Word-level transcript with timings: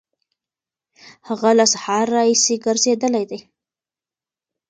هغه 1.27 1.49
له 1.59 1.65
سهاره 1.73 2.11
راهیسې 2.15 2.55
ګرځېدلی 2.65 3.23
دی. 3.31 3.39